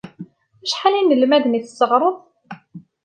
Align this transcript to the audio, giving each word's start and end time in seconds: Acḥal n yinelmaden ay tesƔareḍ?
Acḥal 0.65 0.93
n 0.95 0.99
yinelmaden 1.09 1.57
ay 1.57 1.63
tesƔareḍ? 1.63 2.15